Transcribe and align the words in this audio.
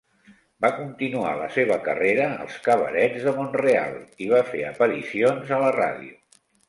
Va 0.65 0.69
continuar 0.77 1.33
la 1.41 1.49
seva 1.57 1.75
carrera 1.87 2.25
als 2.45 2.55
cabarets 2.69 3.27
de 3.27 3.35
Mont-real 3.41 3.95
i 4.27 4.31
va 4.33 4.41
fer 4.49 4.63
aparicions 4.71 5.53
a 5.59 5.61
la 5.67 5.69
ràdio. 5.77 6.19